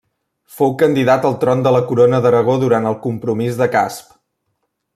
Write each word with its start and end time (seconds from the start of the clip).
Fou 0.59 0.71
candidat 0.81 1.27
al 1.29 1.35
tron 1.43 1.61
de 1.67 1.73
la 1.75 1.81
Corona 1.91 2.21
d'Aragó 2.27 2.57
durant 2.65 2.89
el 2.93 2.99
Compromís 3.05 3.61
de 3.61 3.69
Casp. 3.77 4.17